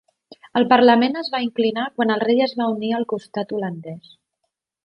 [0.59, 4.13] El parlament es va inclinar quan el rei es va unir al costat holandès.